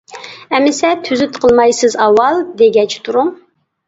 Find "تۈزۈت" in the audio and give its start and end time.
1.07-1.37